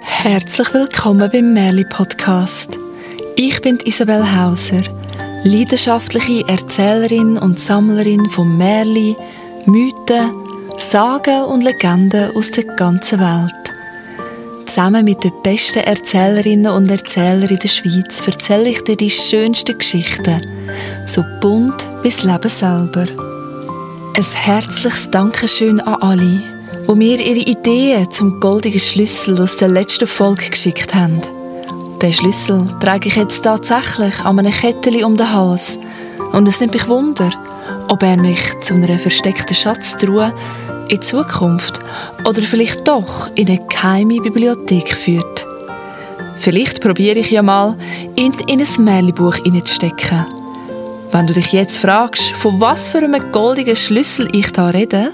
[0.00, 2.78] Herzlich willkommen beim Merli Podcast.
[3.36, 4.82] Ich bin Isabel Hauser,
[5.42, 9.16] leidenschaftliche Erzählerin und Sammlerin von Merli,
[9.66, 10.30] Mythen,
[10.78, 13.63] Sagen und Legenden aus der ganzen Welt.
[14.66, 19.78] Zusammen mit den besten Erzählerinnen und Erzählern in der Schweiz erzähle ich dir die schönsten
[19.78, 20.40] Geschichten,
[21.06, 23.06] so bunt wie das Leben selber.
[24.16, 26.42] Ein herzliches Dankeschön an alle,
[26.86, 31.20] wo mir ihre Ideen zum goldigen Schlüssel aus der letzten Folge geschickt haben.
[32.02, 35.78] Den Schlüssel trage ich jetzt tatsächlich an einem Kettchen um den Hals.
[36.32, 37.30] Und es nimmt mich Wunder,
[37.88, 40.32] ob er mich zu einer versteckten Schatztruhe
[40.88, 41.80] in Zukunft
[42.24, 45.46] oder vielleicht doch in eine geheime Bibliothek führt.
[46.38, 47.76] Vielleicht probiere ich ja mal,
[48.16, 50.26] ihn in ein Märchenbuch hineinzustecken.
[51.10, 55.12] Wenn du dich jetzt fragst, von was für einem goldigen Schlüssel ich da rede,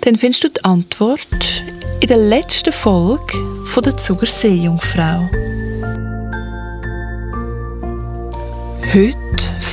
[0.00, 1.62] dann findest du die Antwort
[2.00, 5.28] in der letzten Folge von der Zuger Seejungfrau.
[8.94, 9.18] Heute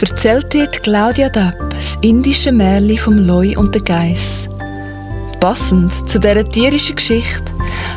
[0.01, 4.49] erzählt dir Claudia Depp das indische Märchen vom Loi und der Geiss.
[5.39, 7.53] Passend zu dieser tierischen Geschichte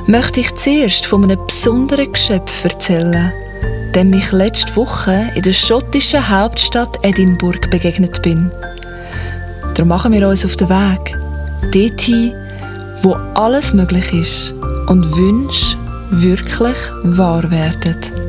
[0.06, 3.32] möchte ich zuerst von einem besonderen Geschöpf erzählen,
[3.94, 8.50] dem ich letzte Woche in der schottischen Hauptstadt Edinburgh begegnet bin.
[9.74, 11.16] Darum machen wir uns auf den Weg
[11.72, 12.34] dorthin,
[13.02, 14.54] wo alles möglich ist
[14.88, 15.76] und Wünsche
[16.10, 18.27] wirklich wahr werden.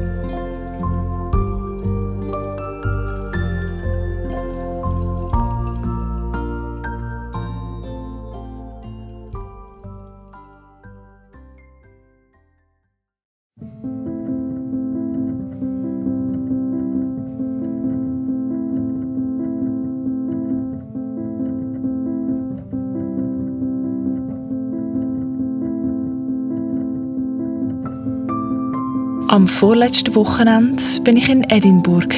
[29.29, 32.09] Am vorletzten Wochenende bin ich in Edinburgh.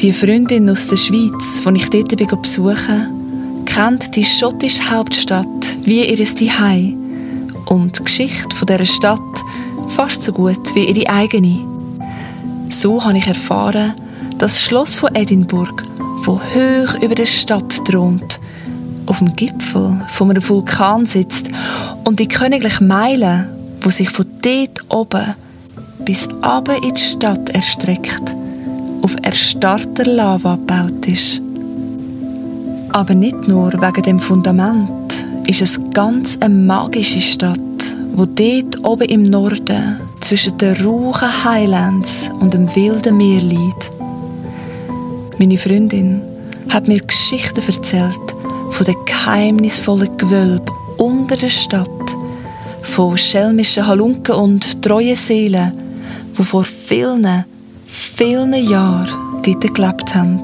[0.00, 3.08] Die Freundin aus der Schweiz, die ich dort besuche,
[3.66, 6.94] kennt die schottische Hauptstadt wie ihr Zuhause
[7.66, 9.18] und die Geschichte dieser Stadt
[9.88, 11.58] fast so gut wie ihre eigene.
[12.70, 13.94] So habe ich erfahren,
[14.38, 15.82] dass das Schloss von Edinburgh,
[16.22, 18.38] wo hoch über der Stadt thront,
[19.06, 21.50] auf dem Gipfel von einem Vulkan sitzt
[22.04, 23.57] und die königlichen Meilen,
[23.88, 25.34] wo sich von dort oben
[26.04, 28.36] bis aber in die Stadt erstreckt,
[29.00, 31.40] auf erstarrter Lava gebaut ist.
[32.90, 37.58] Aber nicht nur wegen dem Fundament ist es ganz eine magische Stadt,
[38.12, 43.90] wo dort oben im Norden zwischen den rauchen Highlands und dem wilden Meer liegt.
[45.38, 46.20] Meine Freundin
[46.68, 48.34] hat mir Geschichten erzählt
[48.70, 51.97] von den geheimnisvollen Gewölben unter der Stadt
[52.98, 55.72] von schelmischen Halunken und treuen Seelen,
[56.36, 57.44] die vor vielen,
[57.86, 60.40] vielen Jahren dort gelebt haben.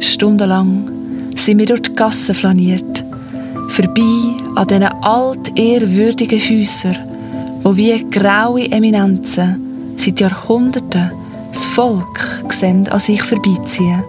[0.00, 0.86] Stundenlang
[1.34, 3.02] sind wir durch die Gassen flaniert,
[3.68, 6.98] vorbei an diesen altehrwürdigen Häusern,
[7.62, 11.10] wo wie graue Eminenzen seit Jahrhunderten
[11.52, 12.44] das Volk
[12.90, 14.04] an sich vorbeiziehen.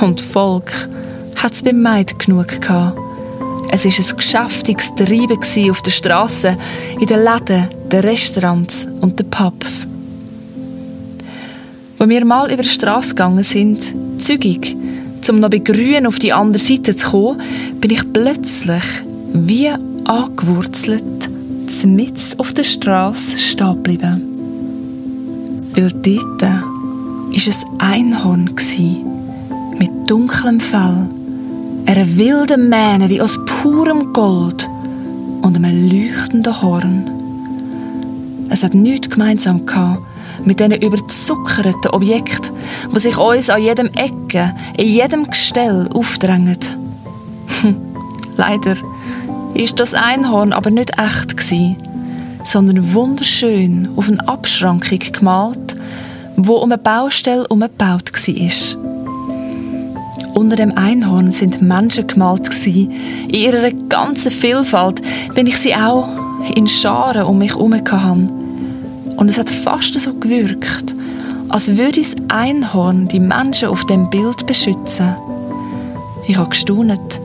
[0.00, 0.88] Und Volk
[1.34, 3.09] hat es beim Maid genug gehabt
[3.72, 6.56] es war ein geschäftiges Treiben auf der Straße,
[6.98, 9.86] in den Läden, den Restaurants und den Pubs.
[11.98, 14.76] Als wir mal über die Straße gegangen sind, zügig,
[15.28, 17.40] um noch bei Grün auf die andere Seite zu kommen,
[17.80, 18.82] bin ich plötzlich
[19.32, 21.28] wie angewurzelt
[21.86, 24.22] mitten auf der Straße stehen geblieben.
[25.74, 26.64] Weil dort war
[27.30, 28.50] ein Einhorn
[29.78, 31.08] mit dunklem Fell
[31.90, 34.70] einer wilden Mähne wie aus purem Gold
[35.42, 37.10] und einem leuchtenden Horn.
[38.48, 40.00] Es hat nichts gemeinsam gehabt
[40.44, 42.54] mit diesen überzuckerten Objekten,
[42.94, 46.58] die sich uns an jedem Ecke, in jedem Gestell aufdrängen.
[48.36, 48.76] Leider
[49.54, 51.76] ist das Einhorn aber nicht echt gewesen,
[52.44, 55.74] sondern wunderschön auf eine Abschrankung gemalt,
[56.36, 58.99] wo um eine Baustelle umgebaut war.
[60.34, 62.90] Unter dem Einhorn sind Menschen gemalt In
[63.30, 65.00] ihrer ganzen Vielfalt
[65.34, 66.08] bin ich sie auch
[66.54, 68.28] in Scharen um mich herum.
[69.16, 70.94] Und es hat fast so gewirkt,
[71.48, 75.14] als würde das Einhorn die Menschen auf dem Bild beschützen.
[76.26, 77.20] Ich habe gestaunt,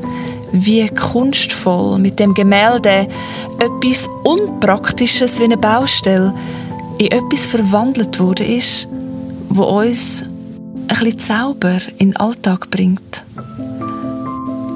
[0.52, 3.08] wie kunstvoll mit dem Gemälde
[3.60, 6.34] etwas Unpraktisches wie eine Baustelle
[6.98, 8.88] in etwas verwandelt wurde ist,
[9.50, 10.26] wo uns
[10.88, 13.24] ein bisschen Zauber in den Alltag bringt.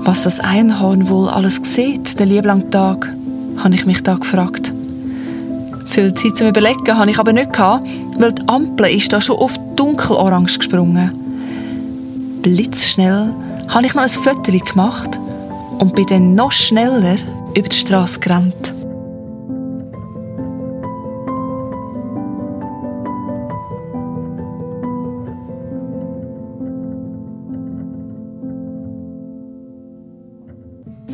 [0.04, 3.14] Was das Einhorn wohl alles sieht, den lieblangen Tag,
[3.58, 4.74] habe ich mich da gefragt.
[5.86, 9.38] Viel Zeit zum Überlegen habe ich aber nicht gehabt, weil die Ampel ist da schon
[9.38, 11.12] auf dunkelorange gesprungen.
[12.42, 13.34] Blitzschnell
[13.68, 15.20] habe ich noch ein Foto gemacht
[15.80, 17.18] und bin dann noch schneller
[17.56, 18.74] über die Straße gerannt.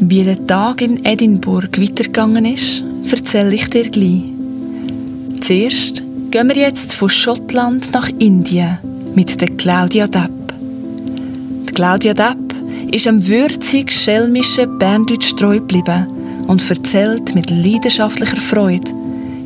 [0.08, 4.22] Wie der Tag in Edinburgh weitergegangen ist, erzähle ich dir gleich.
[5.42, 8.78] Zuerst gehen wir jetzt von Schottland nach Indien
[9.16, 10.54] mit der Claudia Depp.
[11.68, 12.38] Die Claudia Depp
[12.92, 16.06] ist einem würzig schelmischen Berndeutsch treu geblieben
[16.46, 18.92] und erzählt mit leidenschaftlicher Freude,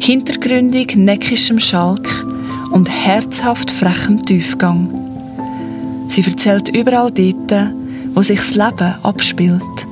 [0.02, 2.06] hintergründig neckischem Schalk
[2.72, 4.90] und herzhaft frechem Tiefgang.
[6.10, 7.72] Sie erzählt überall dort,
[8.14, 9.89] wo sich das Leben abspielt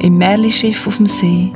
[0.00, 1.52] im Märlischiff auf dem See,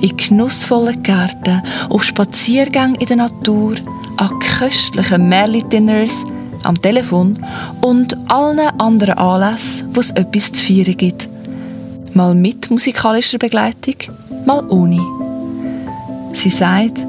[0.00, 3.76] in genussvollen Gärten, auf Spaziergängen in der Natur,
[4.16, 6.24] an köstlichen Märli-Dinners,
[6.62, 7.38] am Telefon
[7.82, 11.28] und allen anderen Anlässen, wo es etwas zu feiern gibt.
[12.14, 13.96] Mal mit musikalischer Begleitung,
[14.46, 15.00] mal ohne.
[16.32, 17.04] Sie sagt,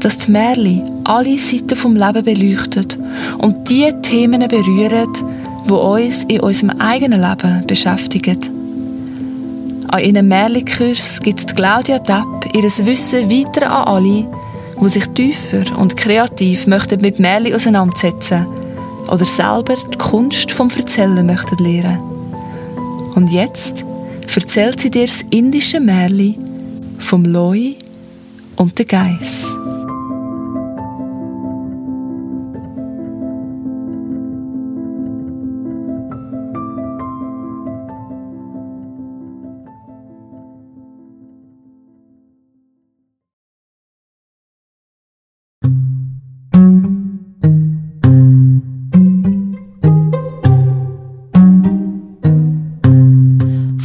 [0.00, 2.98] dass die Märli alle Seiten vom Leben beleuchtet
[3.38, 5.12] und die Themen berühren,
[5.66, 8.59] die uns in unserem eigenen Leben beschäftigen.
[9.90, 14.28] An ihrem Märchenkurs gibt Claudia Depp ihr Wissen weiter an alle,
[14.80, 18.46] die sich tiefer und kreativ möchten mit Märchen auseinandersetzen
[19.08, 22.00] oder selber die Kunst vom Erzählen möchten lernen.
[23.16, 23.84] Und jetzt
[24.32, 26.36] erzählt sie dir das indische Märchen
[27.00, 27.74] vom Loi
[28.54, 29.56] und der Geiss.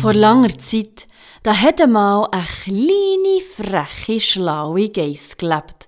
[0.05, 1.07] Vor langer Zeit,
[1.41, 5.87] da hat einmal eine kleine, freche, schlaue Geiss gelebt.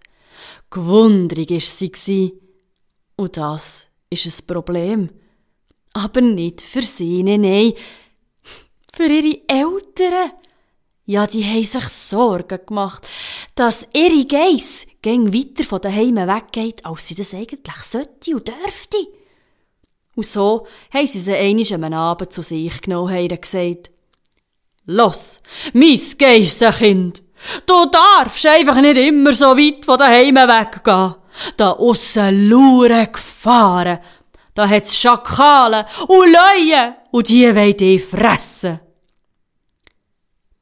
[0.72, 2.34] Gewundrig war sie.
[3.16, 5.12] Und das ist ein Problem.
[5.94, 7.74] Aber nicht für sie, nein.
[8.92, 10.31] Für ihre Eltern.
[11.06, 13.08] Ja, die haben sich Sorgen gemacht,
[13.54, 18.98] dass ihre Geiss gäng weiter von daheim weggeht, als sie das eigentlich sollte und dürfte.
[20.16, 23.92] Und so haben sie sie einmal am Abend zu sich genommen und gesagt,
[24.89, 25.39] Los,
[25.74, 27.22] mein Geissenkind,
[27.66, 31.16] du darfst einfach nicht immer so weit von daheim weggehen.
[31.57, 34.00] Da aussen lauern Gefahren.
[34.54, 38.80] Da hat's Schakalen und Leuen und die wollen dich fressen.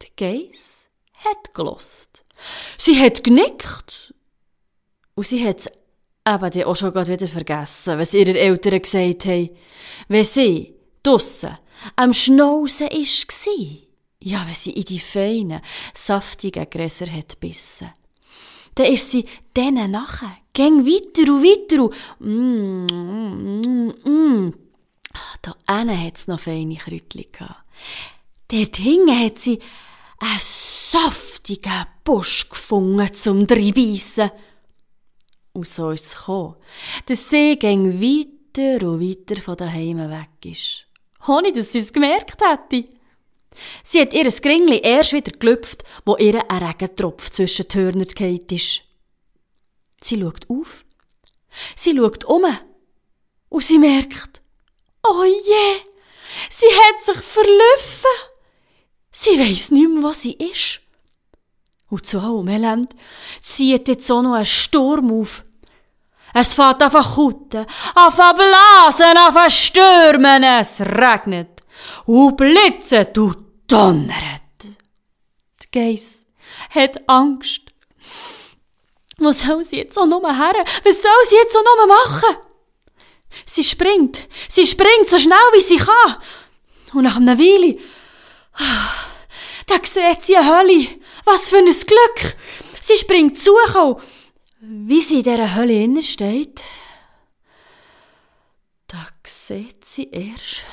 [0.01, 2.25] Die Geiss hat gelost.
[2.79, 4.13] Sie hat genickt.
[5.13, 5.71] Und sie hat
[6.27, 9.51] eben auch schon wieder vergessen, was ihre Eltern gesagt haben,
[10.07, 11.59] wenn sie draussen
[11.95, 13.84] am Schnauzen war.
[14.25, 15.61] Ja, wenn sie in die feinen,
[15.93, 17.91] saftigen Gräser hat bissen.
[18.73, 19.25] Dann ist sie
[19.55, 24.53] denen nachher, gäng weiter und weiter und, mm, mm, mm, mm.
[25.43, 27.63] Da hinten hat's noch feine Kräutchen gehabt.
[28.47, 29.59] Dort hinten hat sie
[30.17, 34.31] einen saftigen Busch gefunden zum Dreibeissen.
[35.53, 36.55] Und so ist es gekommen,
[37.05, 40.87] dass sie gäng weiter und weiter von daheim weg ist.
[41.27, 42.94] Ohne, dass sie es gemerkt hätte.
[43.83, 48.45] Sie hat ihr Gringli erst wieder gelüpft, wo ihr ein Regentropf zwischen die Hörner gefallen
[48.49, 48.81] ist.
[50.01, 50.85] Sie schaut auf.
[51.75, 52.43] Sie schaut um.
[53.49, 54.41] Und sie merkt,
[55.03, 55.81] oh je,
[56.49, 58.17] sie hat sich verlüffen.
[59.11, 60.81] Sie weiss nicht mehr, was sie ist.
[61.89, 62.93] Und zu allem Elend
[63.41, 65.43] zieht jetzt auch noch ein Sturm auf.
[66.33, 71.61] Es fährt auf kutten, auf blasen, auf stürmen, es regnet.
[72.05, 73.44] Und Blitze tut
[73.75, 74.41] donnert.
[74.63, 76.23] Die Geiss
[76.69, 77.61] hat Angst.
[79.17, 80.53] Was soll sie jetzt auch nur her?
[80.83, 82.37] Was soll sie jetzt auch nur machen?
[83.45, 84.27] Sie springt.
[84.49, 86.15] Sie springt so schnell, wie sie kann.
[86.93, 87.77] Und nach einer Weile,
[89.67, 90.87] da sieht sie eine Hölle.
[91.25, 92.37] Was für ein Glück.
[92.79, 93.53] Sie springt zu,
[94.59, 96.63] wie sie in dieser Hölle innen steht.
[98.87, 100.63] Da sieht sie erst,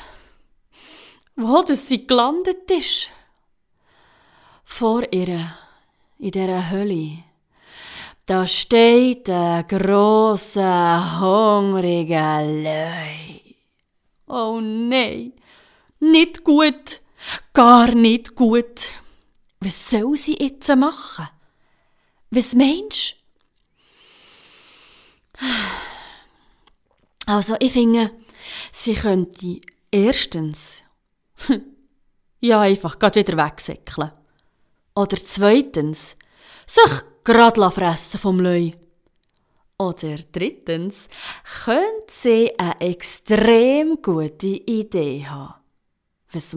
[1.37, 3.11] wo dass sie gelandet ist.
[4.65, 5.55] Vor ihr,
[6.19, 7.25] in dieser Hölle,
[8.27, 13.41] da steht ein grosser, hungriger Löwe.
[14.27, 15.33] Oh nein,
[16.01, 17.01] nicht gut,
[17.53, 18.91] gar nicht gut.
[19.61, 21.29] Was soll sie jetzt machen?
[22.31, 23.17] Was meinst
[25.39, 25.47] du?
[27.27, 28.11] Also, ich finde,
[28.71, 29.61] sie könnte
[29.91, 30.83] erstens
[32.41, 34.13] ja einfach grad wieder wegsäckeln.
[34.95, 36.17] Oder zweitens
[36.67, 38.75] sich grad fressen vom Löi.
[39.79, 41.09] Oder drittens
[41.65, 45.55] könnte sie eine extrem gute Idee haben.
[46.31, 46.55] Was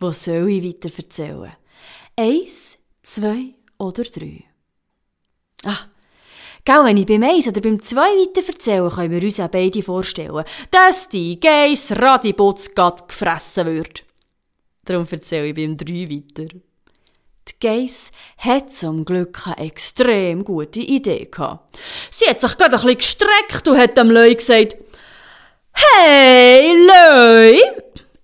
[0.00, 0.06] du?
[0.06, 1.52] Was soll ich weiter erzählen?
[2.16, 4.44] Eins, zwei oder drei?
[5.64, 5.78] Ah,
[6.64, 9.82] Gell, wenn ich beim Eins oder beim Zwei weiter erzähle, können wir uns auch beide
[9.82, 14.04] vorstellen, dass die Geiss Radibutz grad gefressen wird.
[14.84, 16.54] Darum erzähle ich beim Drei weiter.
[17.48, 21.76] Die Geiss hat zum Glück eine extrem gute Idee gehabt.
[22.12, 24.76] Sie hat sich gerade ein bisschen gestreckt und hat dem Löi gesagt,
[25.72, 27.58] Hey, Löi!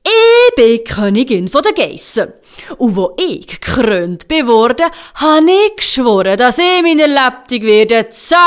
[0.08, 2.32] Ich bin Königin der Geissen.
[2.78, 8.38] Und wo ich gekrönt bin worden, habe ich geschworen, dass ich meine Lebtung werde zehn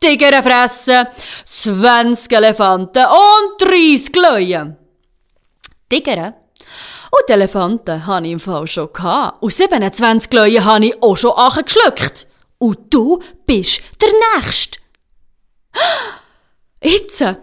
[0.00, 1.06] Tiger fressen,
[1.46, 4.76] 20 Elefanten und 30 Löwen.
[5.88, 6.34] Tiger
[7.10, 9.42] und Elefanten hatte ich im Fall schon gehabt.
[9.42, 11.32] Und 27 Löwen habe ich auch schon
[11.64, 12.26] geschluckt.
[12.58, 14.80] Und du bist der Nächste.
[16.82, 17.38] Jetzt hat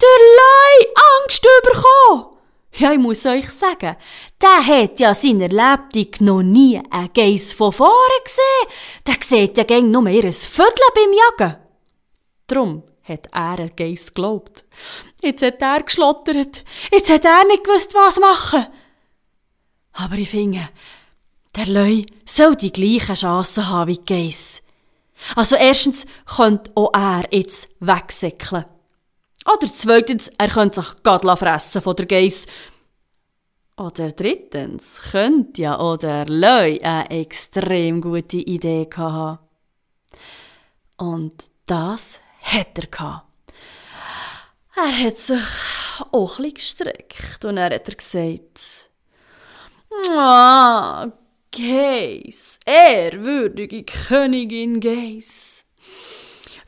[0.00, 0.86] der Lei
[1.20, 2.33] Angst bekommen.
[2.76, 3.96] Ja, ich muss euch sagen,
[4.42, 7.92] der hat ja seiner Lebtung noch nie einen Geiss von vorne
[8.24, 9.04] gesehen.
[9.06, 11.56] Der sieht ja gäng nur ihr Viertel beim Jagen.
[12.48, 14.64] Drum hat er einen Geiss geglaubt.
[15.22, 16.64] Jetzt hat er geschlottert.
[16.90, 18.66] Jetzt hat er nicht gewusst, was machen.
[19.92, 20.68] Aber ich finde,
[21.54, 24.62] der Leu soll die gleichen Chancen haben wie Geiss.
[25.36, 28.64] Also erstens könnte auch er jetzt wegsäckeln.
[29.46, 32.46] Oder zweitens, er könnte sich Gadla fressen von der Geiss.
[33.76, 39.38] Oder drittens, könnte ja auch der Leu eine extrem gute Idee haben.
[40.96, 43.26] Und das hat er gehabt.
[44.76, 45.44] Er hat sich
[46.10, 48.90] auch ein gestreckt und er hat gesagt,
[50.10, 51.12] Ah,
[51.52, 55.53] Geis, ehrwürdige Königin Geis.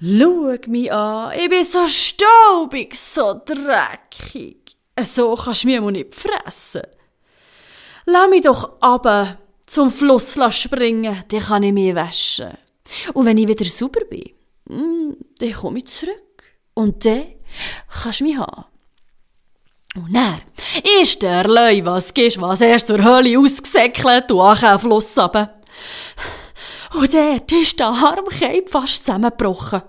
[0.00, 4.76] Schau mich an, ich bin so staubig, so dreckig.
[5.02, 6.82] So kannst du mich mal nicht fressen.
[8.04, 12.56] Lass mich doch ab zum Fluss springen, dann kann ich mich waschen.
[13.14, 14.30] Und wenn ich wieder sauber bin,
[14.68, 16.44] hm, dann komme ich zurück.
[16.74, 17.26] Und dann
[18.02, 18.64] kannst du mich haben.
[19.96, 20.40] Und dann
[21.00, 25.58] ist der Leu, was gehst, was erst zur Hölle ausgesäckelt und auch Fluss runter.
[26.95, 29.83] Und dort ist der Armkeib fast zusammengebrochen.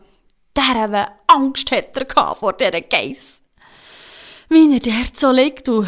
[0.56, 3.42] Der Angst hat er vor dieser Geiss.
[4.50, 5.88] Wie er dort so liegt und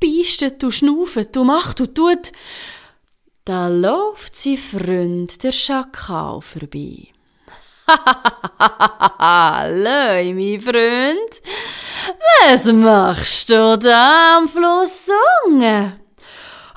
[0.00, 2.32] beistet und schnauft und macht und tut,
[3.44, 7.08] da läuft sein Freund, der Schakal, vorbei.
[9.18, 11.42] Hallo, mein Freund.
[12.48, 15.08] Was machst du da am Fluss
[15.44, 16.01] unten?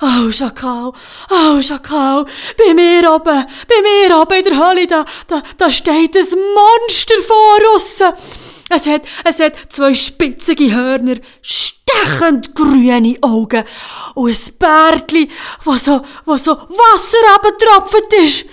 [0.00, 0.92] Oh, Schakal,
[1.30, 2.26] oh, Schakal,
[2.58, 7.14] bei mir oben, bei mir oben in der Hölle, da, da, da steht ein Monster
[7.26, 8.16] vor uns.
[8.68, 13.64] Es hat, es hat zwei spitzige Hörner, stechend grüne Augen
[14.14, 15.30] und ein Bärtli,
[15.62, 18.46] wo so, wo so Wasser abgetropft ist.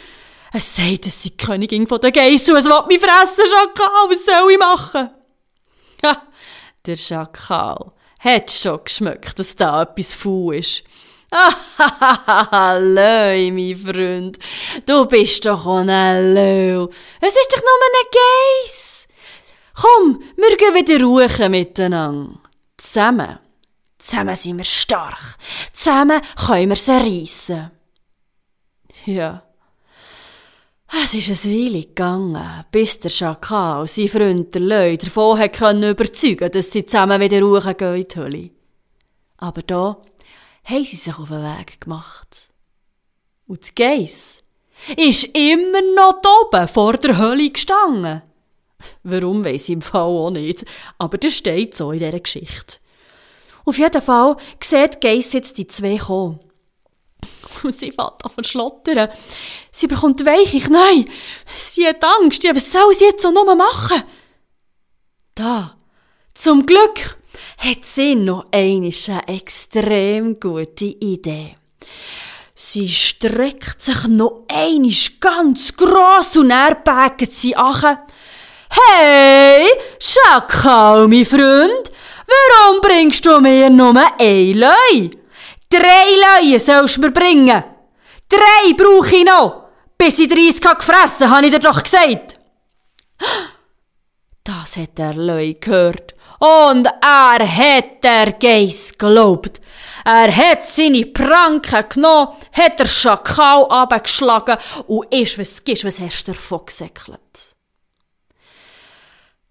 [0.53, 4.09] Es sagt, es sei die Königin von den Geissen und es will mich fressen, Schakal,
[4.09, 5.09] was soll ich machen?
[6.05, 6.21] Ha,
[6.85, 10.83] der Schakal hat schon geschmeckt, dass da etwas faul ist.
[11.33, 14.37] Hallo, mein Freund.
[14.85, 15.87] Du bist doch ein
[16.35, 16.89] Löw.
[17.21, 19.07] Es ist doch nur ein Geiss.
[19.73, 22.39] Komm, wir gehen wieder ruhen miteinander.
[22.77, 23.39] Zusammen.
[23.97, 25.37] Zusammen sind wir stark.
[25.73, 27.71] Zusammen können wir sie reissen.
[29.05, 29.41] Ja.
[31.03, 35.89] Es ist eine Weile gegangen, bis der Schakal und sein Freund der Leu davon können
[35.89, 38.49] überzeugen dass sie zusammen wieder hochgehen in die Hölle.
[39.37, 39.97] Aber da
[40.63, 42.50] haben sie sich auf den Weg gemacht.
[43.48, 44.39] Und die Geiss
[44.98, 48.22] ist immer noch oben vor der Hölle gestanden.
[49.03, 50.65] Warum weiss ich im Fall auch nicht,
[50.98, 52.77] aber das steht so in dieser Geschichte.
[53.65, 56.39] Auf jeden Fall sieht Geiss jetzt die zwei kommen.
[57.70, 59.10] Sie fängt an zu schlottern.
[59.72, 61.08] Sie bekommt weiche Knie.
[61.53, 62.43] Sie hat Angst.
[62.43, 64.03] Ja, was soll sie jetzt so nur machen?
[65.36, 65.77] Da,
[66.34, 67.17] zum Glück,
[67.57, 68.91] hat sie noch eine
[69.27, 71.55] extrem gute Idee.
[72.55, 77.99] Sie streckt sich noch einisch ganz gross und er bägt sie an.
[78.69, 79.65] Hey,
[79.99, 81.91] Schakal, mein Freund,
[82.27, 85.09] warum bringst du mir nur ein Leu?
[85.69, 87.63] Drei Leue sollst du mir bringen.
[88.29, 89.65] Drei brauche ich noch.
[89.97, 92.39] Bis ich 30 habe gefressen, habe ich dir doch gesagt.
[94.43, 96.15] Das hat der Leu gehört.
[96.43, 99.62] Und er hat der Geiss gelobt.
[100.03, 104.57] Er hat seine Pranken genommen, hat der Schakal abgeschlagen
[104.88, 107.55] und ist, was gibst, was hast du davon gesäckelt?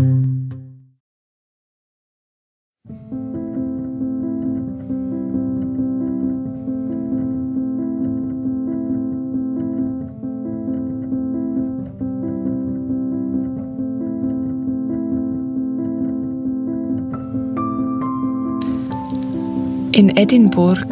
[19.94, 20.86] In Edinburgh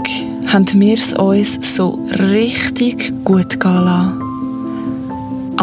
[0.48, 4.25] haben wir es uns so richtig gut gehen.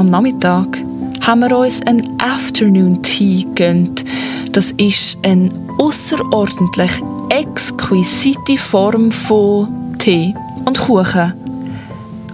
[0.02, 0.82] Am Nachmittag
[1.20, 4.04] haben wir uns einen Afternoon Tea gegönnt.
[4.50, 6.90] Das ist eine außerordentlich
[7.28, 9.68] exquisite Form von
[10.00, 11.34] Tee und Kuchen.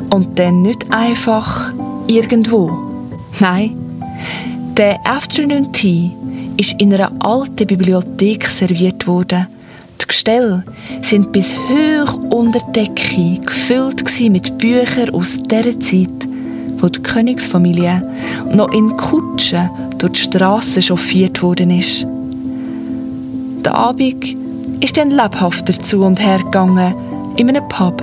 [0.08, 1.74] Und dann nicht einfach
[2.06, 2.70] irgendwo.
[3.38, 3.76] Nein,
[4.78, 6.16] der Afternoon Tea
[6.56, 9.46] ist in einer alten Bibliothek serviert worden–
[10.08, 10.64] die Gestelle
[11.02, 16.17] sind bis hoch unter Decke gefüllt mit Büchern aus der Zeit,
[16.80, 18.02] wo die Königsfamilie
[18.52, 22.06] noch in Kutschen durch die Straßen chauffiert worden ist.
[23.64, 24.36] Der Abend
[24.80, 26.94] ist dann lebhafter zu und her gegangen
[27.36, 28.02] in einem Pub.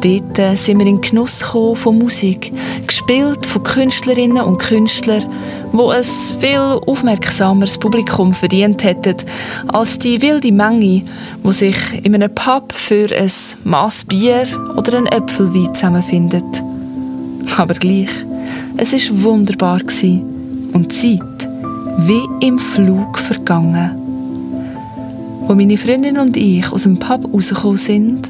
[0.00, 2.52] Dort sind wir in Genuss von Musik,
[2.86, 5.24] gespielt von Künstlerinnen und Künstlern,
[5.72, 9.16] wo es viel aufmerksameres Publikum verdient hätten
[9.68, 11.04] als die wilde Menge,
[11.42, 13.32] wo sich in einem Pub für ein
[13.64, 16.62] Maß Bier oder ein Äpfelwein zusammenfindet.
[17.56, 18.10] Aber gleich,
[18.76, 21.48] es ist wunderbar und die Zeit
[21.98, 23.92] wie im Flug vergangen.
[25.46, 28.28] Wo meine Freundin und ich aus dem Pub rausgekommen sind,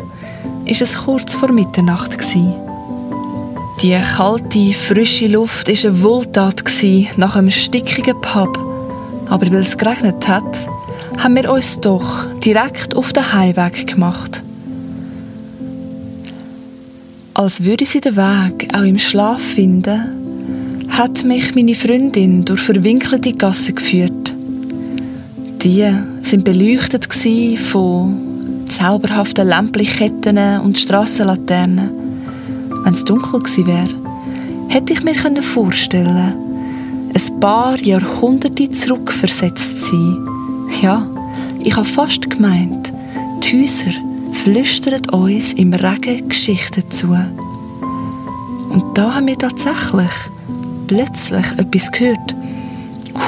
[0.67, 2.53] ist es kurz vor Mitternacht gewesen.
[3.81, 6.63] Die kalte, frische Luft war eine Wohltat
[7.17, 8.59] nach einem stickigen Pub.
[9.29, 10.69] Aber weil es geregnet hat,
[11.19, 14.44] haben wir uns doch direkt auf den Heimweg gemacht.
[17.35, 23.33] Als würde sie den Weg auch im Schlaf finden, hat mich meine Freundin durch verwinkelte
[23.33, 24.35] Gassen geführt.
[25.63, 25.85] Die
[26.23, 27.13] sind beleuchtet
[27.59, 32.05] von zauberhaften Lämplichteketten und Strassenlaternen
[32.85, 33.89] wenn es dunkel gewesen wäre,
[34.69, 36.35] hätte ich mir vorstellen
[37.15, 40.29] ein paar Jahrhunderte zurückversetzt zu sein.
[40.83, 41.11] Ja,
[41.61, 42.93] ich habe fast gemeint,
[43.43, 43.93] die Häuser
[44.45, 47.07] flüstern uns im Regen Geschichten zu.
[47.07, 50.11] Und da haben wir tatsächlich
[50.87, 52.37] plötzlich etwas gehört.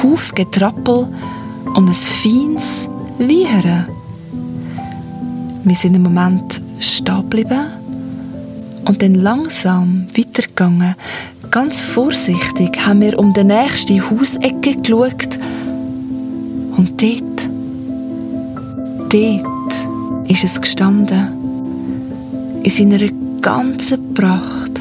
[0.03, 1.07] Huf Getrappel
[1.73, 3.87] und ein feines Wiehern.
[5.63, 7.65] Wir sind im Moment stehen geblieben
[8.85, 10.93] und dann langsam weitergegangen.
[11.49, 15.39] Ganz vorsichtig haben wir um die nächste Hausecke geschaut.
[16.77, 17.49] Und dort,
[19.11, 19.56] dort
[20.27, 21.27] ist es gestanden.
[22.63, 23.07] In seiner
[23.41, 24.71] ganzen Pracht.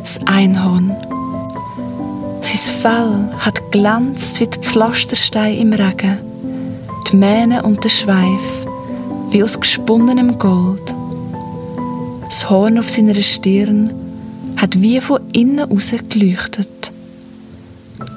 [0.00, 0.96] Das Einhorn.
[2.40, 6.18] Sein Fell hat glänzt wie die Pflastersteine im Regen.
[7.10, 8.66] Die Mähne und der Schweif
[9.30, 10.94] wie aus gesponnenem Gold.
[12.28, 13.92] Das Horn auf seiner Stirn
[14.56, 16.92] hat wie von innen aus geleuchtet.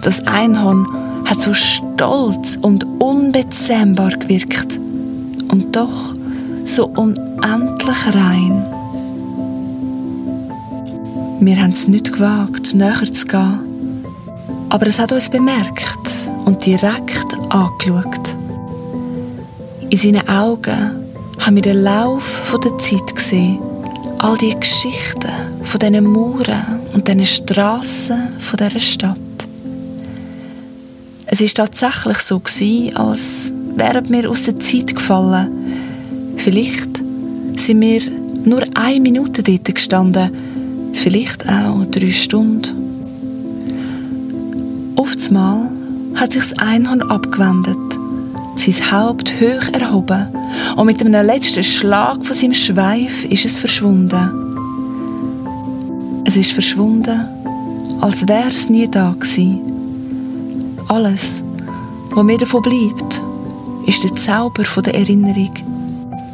[0.04, 0.88] Das Einhorn
[1.26, 4.80] hat so stolz und unbezähmbar gewirkt
[5.52, 6.16] und doch
[6.66, 8.66] so unendlich rein.
[11.40, 13.60] Wir haben es nicht gewagt, näher zu gehen,
[14.70, 18.36] aber es hat uns bemerkt und direkt angeschaut.
[19.90, 20.92] In seinen Augen
[21.40, 23.60] haben wir den Lauf der Zeit gesehen
[24.22, 25.32] all die Geschichten
[25.64, 29.18] von diesen Mauern und diesen Strassen von dieser Stadt.
[31.26, 35.50] Es ist tatsächlich so gewesen, als wären wir aus der Zeit gefallen.
[36.38, 37.02] Vielleicht
[37.58, 38.02] sind wir
[38.46, 40.32] nur eine Minute dort gestanden,
[40.94, 42.92] vielleicht auch drei Stunden.
[44.96, 45.70] Oftmals
[46.16, 47.78] hat sich das Einhorn abgewendet,
[48.58, 50.28] sein Haupt hoch erhoben
[50.76, 54.30] und mit einem letzten Schlag von seinem Schweif ist es verschwunden.
[56.26, 57.28] Es ist verschwunden,
[58.00, 59.60] als wäre es nie da gewesen.
[60.88, 61.44] Alles,
[62.12, 63.22] was mir davon bleibt,
[63.88, 65.52] ist der Zauber der Erinnerung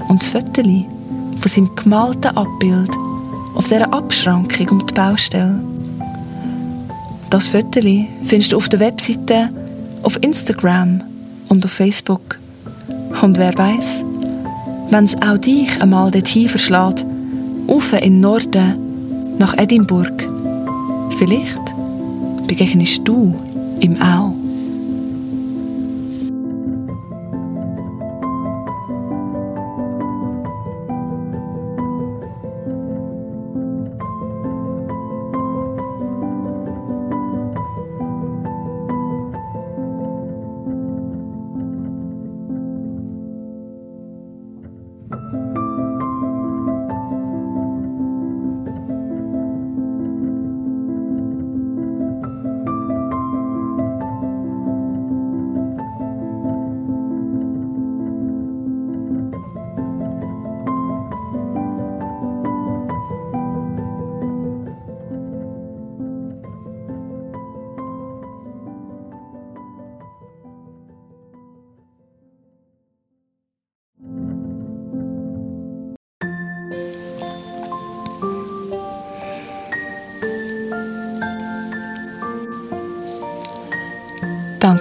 [0.10, 2.92] und das Foto von seinem gemalten Abbild
[3.56, 5.60] auf dieser Abschrankung um die Baustelle.
[7.30, 7.82] Das Foto
[8.24, 9.50] findest du auf der Webseite,
[10.04, 11.02] auf Instagram
[11.50, 12.40] und auf Facebook.
[13.22, 14.06] Und wer weiß,
[14.90, 17.06] wenn es auch dich einmal dorthin verschlägt,
[17.68, 20.24] auf in den Norden, nach Edinburgh,
[21.18, 21.62] vielleicht
[22.48, 23.36] begegnest du
[23.82, 24.37] im Au.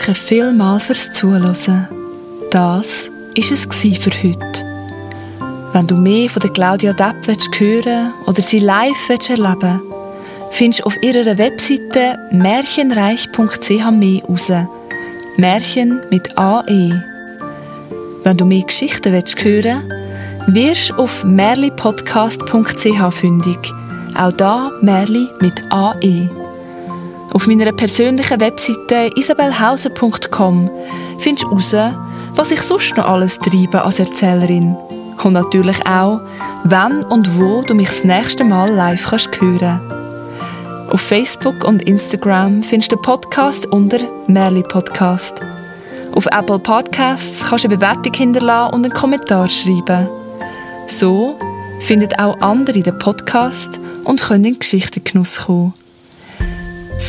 [0.07, 1.89] Danke vielmals fürs Zuhören.
[2.53, 4.65] Das ist es für heute.
[5.73, 7.27] Wenn du mehr von Claudia Depp
[7.59, 9.81] hören oder sie live erleben
[10.53, 14.53] findest du auf ihrer Webseite märchenreich.ch mehr raus.
[15.39, 17.03] Märchen mit AE.
[18.23, 19.83] Wenn du mehr Geschichten hören
[20.47, 23.59] willst, wirst du auf merlipodcast.ch fündig.
[24.17, 26.46] Auch da Merli mit AE.
[27.37, 30.71] Auf meiner persönlichen Webseite isabelhauser.com
[31.19, 31.95] findest du heraus,
[32.35, 34.75] was ich sonst noch alles treibe als Erzählerin.
[35.23, 36.23] Und natürlich auch,
[36.65, 39.79] wann und wo du mich das nächste Mal live kannst hören
[40.91, 45.43] Auf Facebook und Instagram findest du den Podcast unter Merli Podcast.
[46.15, 50.09] Auf Apple Podcasts kannst du eine Bewertung hinterlassen und einen Kommentar schreiben.
[50.87, 51.39] So
[51.81, 55.75] finden auch andere den Podcast und können in Geschichtengenuss kommen.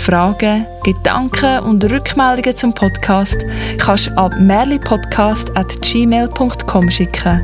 [0.08, 3.36] Fragen, Gedanken und Rückmeldungen zum Podcast
[3.78, 7.41] kannst du an merlipodcast.gmail.com schicken.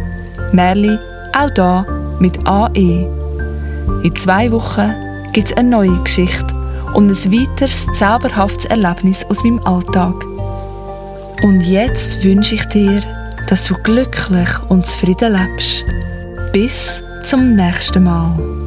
[0.53, 0.97] Merli,
[1.37, 1.85] auch da
[2.19, 3.05] mit AE.
[4.03, 4.95] In zwei Wochen
[5.33, 6.55] gibt es eine neue Geschichte
[6.93, 10.23] und ein weiteres zauberhaftes Erlebnis aus meinem Alltag.
[11.43, 13.01] Und jetzt wünsche ich dir,
[13.49, 15.83] dass du glücklich und zufrieden lebst.
[16.53, 18.62] Bis zum nächsten Mal.